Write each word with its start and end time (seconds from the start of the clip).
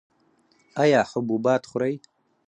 ایا 0.83 1.01
حبوبات 1.11 1.63
خورئ؟ 1.69 1.95